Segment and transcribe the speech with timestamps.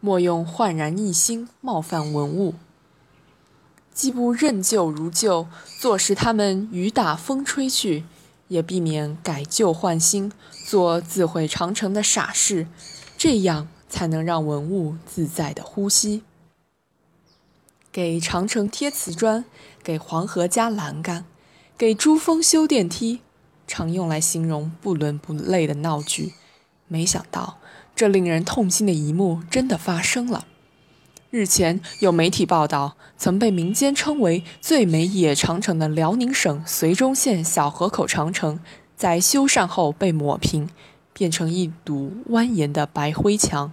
[0.00, 2.54] 莫用焕然一新冒犯文物。
[3.92, 5.46] 既不任旧如旧，
[5.78, 8.04] 坐视他们雨打风吹去，
[8.48, 10.32] 也避免改旧换新，
[10.64, 12.66] 做自毁长城的傻事，
[13.18, 16.22] 这样才能让文物自在的呼吸。
[17.92, 19.44] 给长城贴瓷砖，
[19.82, 21.26] 给黄河加栏杆，
[21.76, 23.20] 给珠峰修电梯，
[23.66, 26.32] 常用来形容不伦不类的闹剧。
[26.86, 27.58] 没想到，
[28.00, 30.46] 这令人痛心的一幕真的发生了。
[31.28, 38.58] 日前有媒体报道，曾被民间称为最美野长城的辽宁省绥中县小河口长城，
[38.96, 40.70] 在修缮后被抹平，
[41.12, 43.70] 变成一堵蜿蜒的白灰墙。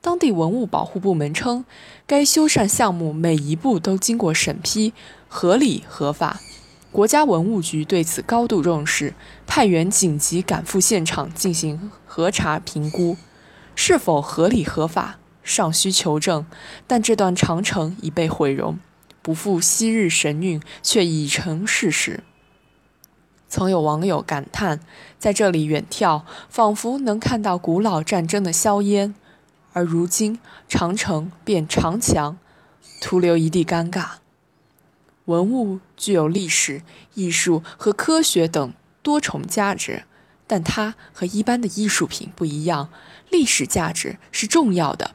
[0.00, 1.64] 当地文物保护部门称，
[2.06, 4.92] 该修缮项目每一步都经过审批，
[5.26, 6.40] 合理合法。
[6.92, 9.14] 国家文物局对此高度重视，
[9.48, 13.16] 派员紧急赶赴现场进行核查评估，
[13.82, 15.16] 是否合理合法。
[15.42, 16.44] 尚需求证，
[16.86, 18.78] 但这段长城已被毁容，
[19.22, 22.22] 不复昔日神韵，却已成事实。
[23.48, 24.80] 曾有网友感叹，
[25.18, 29.14] 在这里远眺，仿佛能看到古老战争的硝烟，
[29.72, 32.36] 而如今长城变长墙，
[33.00, 34.16] 徒留一地尴尬。
[35.24, 36.82] 文物具有历史、
[37.14, 40.04] 艺术和科学等多重价值，
[40.50, 42.88] 但它和一般的艺术品不一样，
[43.30, 45.12] 历史价值是重要的。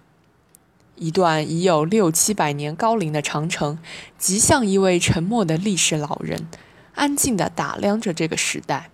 [0.95, 3.77] 一段已有六七百年高龄的长城，
[4.17, 6.47] 极像一位沉默的历史老人，
[6.93, 8.89] 安静地打量着这个时代。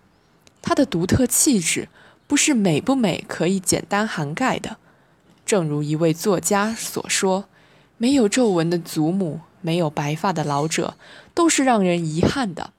[0.64, 1.89] 它的独特气质，
[2.25, 4.78] 不是美不美可以简单涵盖的。
[5.45, 7.45] 正如一位作家所说
[8.00, 10.95] ：“没有皱纹的祖母，没有白发的老者，
[11.36, 12.73] 都是让人遗憾的。”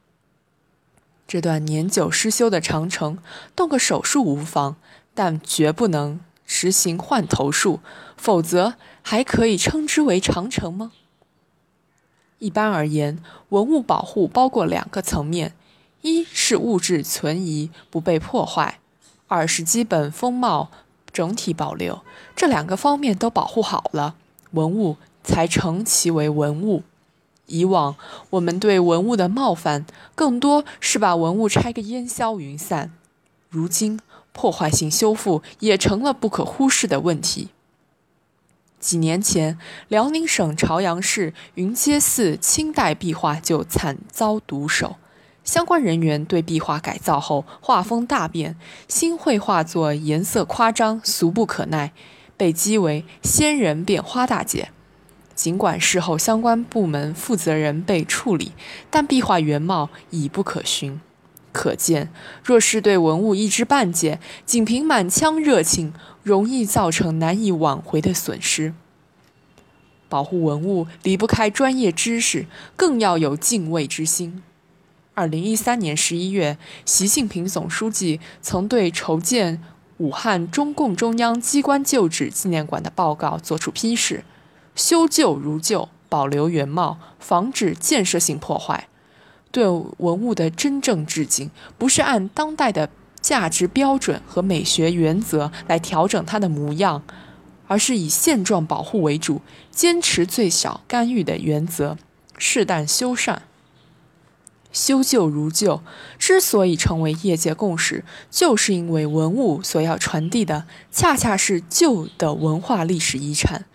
[1.33, 3.17] 这段年久失修的长城，
[3.57, 4.77] 动个手术无妨，
[5.15, 6.21] 但绝不能。
[6.45, 7.81] 实行换头术，
[8.19, 10.93] 否则还可以称之为长城吗？
[12.39, 15.55] 一般而言，文物保护包括两个层面：
[16.03, 18.75] 一是物质存疑不被破坏；
[19.27, 20.71] 二是基本风貌
[21.11, 22.03] 整体保留。
[22.37, 24.17] 这两个方面都保护好了，
[24.51, 26.83] 文物才称其为文物。
[27.53, 27.95] 以往
[28.31, 32.93] 我们对文物的冒犯，更多是把文物拆个烟消云散，
[33.49, 34.01] 如今。
[34.35, 37.51] 破坏性修复也成了不可忽视的问题。
[38.81, 39.59] 几年前，
[39.89, 44.97] 辽宁省朝阳市云阶寺清代壁画就惨遭毒手，
[45.45, 48.57] 相关人员对壁画改造后，画风大变，
[48.89, 51.93] 新绘画作颜色夸张，俗不可耐，
[52.39, 54.71] 被讥为“仙人变花大姐”。
[55.35, 58.53] 尽管事后相关部门负责人被处理，
[58.91, 61.01] 但壁画原貌已不可寻。
[61.53, 62.11] 可见，
[62.43, 68.73] 若是对文物一知半解，仅凭满腔热情，容易造成难以挽回的损失。
[70.09, 74.43] 保护文物离不开专业知识，更要有敬畏之心。
[75.15, 76.57] 二零一三年十一月，
[76.87, 79.63] 习近平总书记曾对筹建
[79.99, 84.25] 武汉中共中央机关旧址纪念馆的报告作出批示：
[84.75, 88.89] 修旧如旧，保留原貌，防止建设性破坏。
[89.51, 92.89] 对文物的真正致敬，不是按当代的
[93.21, 97.03] 价值标准和美学原则来调整它的模样，
[97.69, 101.99] 而是以现状保护为主，坚持最小干预的原则，
[102.39, 103.37] 适当修缮。
[104.73, 105.83] 修旧如旧
[106.19, 113.67] 之所以成为业界共识，就是因为文物所要传递的，恰恰是旧的文化历史遗产。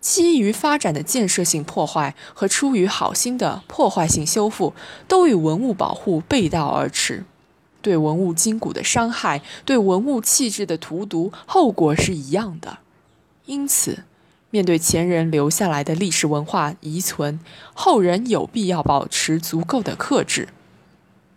[0.00, 4.72] 基于发展的建设性破坏和出于好心的破坏性修复，
[5.08, 7.24] 都与文物保护背道而驰。
[7.82, 12.78] 对文物筋骨的伤害，对文物气质的荼毒，后果是一样的。
[13.44, 14.04] 因此，
[14.50, 17.38] 面对前人留下来的历史文化遗存，
[17.74, 20.48] 后人有必要保持足够的克制。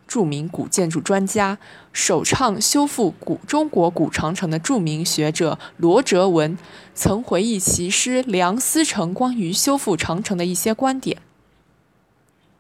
[0.10, 1.60] 著名古建筑专家、
[1.94, 6.58] 首倡修复古中国古长城的著名学者罗哲文，
[6.96, 11.22] 曾回忆其师梁思成关于修复长城的一些观点：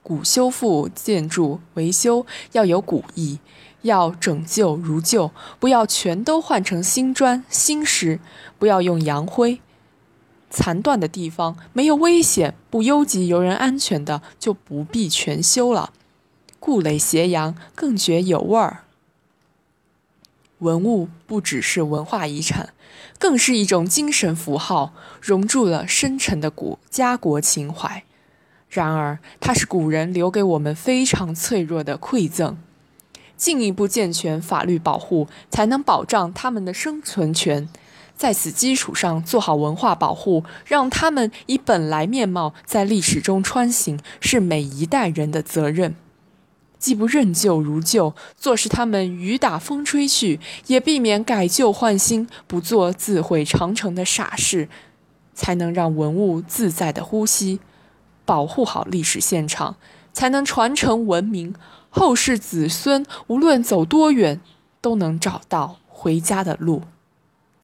[0.03, 3.39] 古修复建筑维修要有古意，
[3.81, 8.19] 要整旧如旧，不要全都换成新砖新石，
[8.59, 9.59] 不要用洋灰。
[10.51, 15.93] 残断的地方没有危险、不忧及游人安全的，就不必全修了。
[16.59, 18.83] 故垒斜阳更觉有味儿。
[20.59, 22.73] 文物不只是文化遗产，
[23.17, 28.03] 更是一种精神符号，融入了深沉的古家国情怀。
[28.67, 32.57] 然而，它是古人留给我们非常脆弱的馈赠。
[33.37, 37.69] 进一步健全法律保护，才能保障他们的生存权。
[38.17, 45.95] 在此基础上做好文化保护，让他们以本来面貌在历史中穿行，是每一代人的责任。
[46.79, 54.69] 既不任旧如旧，坐视他们雨打风吹去，也避免改旧换新，不做自毁长城的傻事，
[55.33, 57.59] 才能让文物自在的呼吸，
[58.25, 59.75] 保护好历史现场，
[60.13, 61.53] 才能传承文明，
[61.89, 64.39] 后世子孙无论走多远，
[64.79, 66.83] 都能找到回家的路。